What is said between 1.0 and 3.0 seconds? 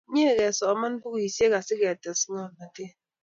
pukuisyek siketes ng'omnatet